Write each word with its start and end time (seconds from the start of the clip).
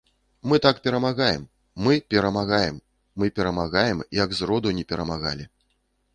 Мы 0.49 0.57
так 0.65 0.79
перамагаем, 0.85 1.43
мы 1.75 1.99
перамагаем, 2.13 2.81
мы 3.13 3.29
перамагаем, 3.37 4.03
як 4.23 4.35
зроду 4.41 4.77
не 4.81 4.89
перамагалі. 4.95 5.49